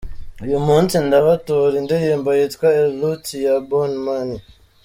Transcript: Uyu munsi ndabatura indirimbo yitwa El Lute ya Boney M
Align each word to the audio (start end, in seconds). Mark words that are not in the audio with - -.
Uyu 0.45 0.57
munsi 0.67 0.95
ndabatura 1.05 1.75
indirimbo 1.81 2.29
yitwa 2.37 2.67
El 2.81 2.91
Lute 2.99 3.35
ya 3.45 3.55
Boney 3.69 4.05
M 4.29 4.29